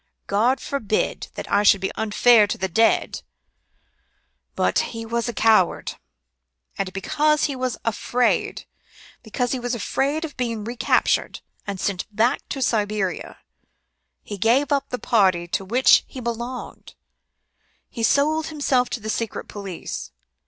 [0.25, 3.21] God forbid that I should be unfair to the dead
[4.55, 5.93] but, he was a coward;
[6.75, 8.65] and because he was afraid,
[9.21, 13.41] because he was afraid of being recaptured, and sent back to Siberia,
[14.23, 16.95] he gave up the party to which he belonged
[17.87, 20.09] he sold himself to the Secret Police.